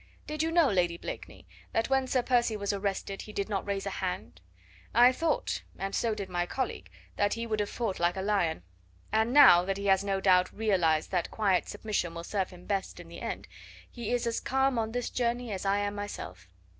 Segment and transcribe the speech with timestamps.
[0.25, 3.85] Did you know, Lady Blakeney, that when Sir Percy was arrested he did not raise
[3.85, 4.41] a hand.
[4.95, 8.63] I thought, and so did my colleague, that he would have fought like a lion.
[9.11, 12.99] And now, that he has no doubt realised that quiet submission will serve him best
[12.99, 13.47] in the end,
[13.91, 16.47] he is as calm on this journey as I am myself.